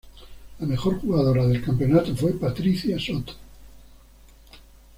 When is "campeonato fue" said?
1.63-2.31